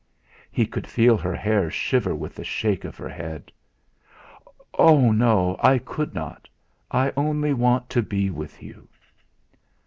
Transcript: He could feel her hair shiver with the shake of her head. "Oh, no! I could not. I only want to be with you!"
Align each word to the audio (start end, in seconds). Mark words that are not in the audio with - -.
He 0.51 0.65
could 0.65 0.87
feel 0.87 1.15
her 1.15 1.35
hair 1.35 1.69
shiver 1.69 2.15
with 2.15 2.33
the 2.33 2.43
shake 2.43 2.85
of 2.85 2.97
her 2.97 3.07
head. 3.09 3.51
"Oh, 4.73 5.11
no! 5.11 5.57
I 5.61 5.77
could 5.77 6.15
not. 6.15 6.47
I 6.89 7.13
only 7.15 7.53
want 7.53 7.87
to 7.91 8.01
be 8.01 8.31
with 8.31 8.63
you!" 8.63 8.87